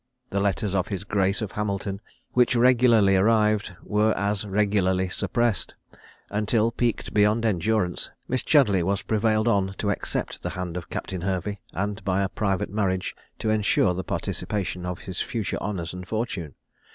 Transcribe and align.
The 0.31 0.39
letters 0.39 0.73
of 0.73 0.87
his 0.87 1.03
grace 1.03 1.43
of 1.43 1.51
Hamilton, 1.51 2.01
which 2.33 2.55
regularly 2.55 3.15
arrived, 3.15 3.75
were 3.83 4.15
as 4.17 4.45
regularly 4.47 5.09
suppressed; 5.09 5.75
until, 6.31 6.71
piqued 6.71 7.13
beyond 7.13 7.45
endurance, 7.45 8.09
Miss 8.27 8.41
Chudleigh 8.41 8.81
was 8.83 9.03
prevailed 9.03 9.47
on 9.47 9.75
to 9.77 9.91
accept 9.91 10.41
the 10.41 10.49
hand 10.57 10.75
of 10.75 10.89
Captain 10.89 11.21
Hervey, 11.21 11.59
and 11.71 12.03
by 12.03 12.23
a 12.23 12.29
private 12.29 12.71
marriage, 12.71 13.15
to 13.37 13.51
ensure 13.51 13.93
the 13.93 14.03
participation 14.03 14.87
of 14.87 14.97
his 15.01 15.21
future 15.21 15.59
honours 15.61 15.93
and 15.93 16.07
fortune. 16.07 16.55